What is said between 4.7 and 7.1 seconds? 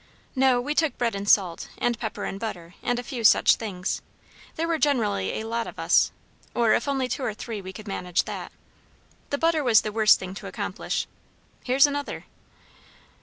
generally a lot of us; or if only